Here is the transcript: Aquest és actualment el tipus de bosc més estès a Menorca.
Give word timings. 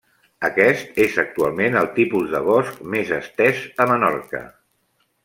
Aquest 0.47 0.95
és 1.03 1.19
actualment 1.23 1.77
el 1.83 1.89
tipus 1.99 2.33
de 2.37 2.41
bosc 2.49 2.81
més 2.95 3.13
estès 3.21 3.63
a 3.85 3.89
Menorca. 3.93 4.43